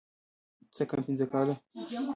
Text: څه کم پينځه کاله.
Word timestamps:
څه 0.75 0.83
کم 0.89 0.99
پينځه 1.07 1.25
کاله. 1.31 1.55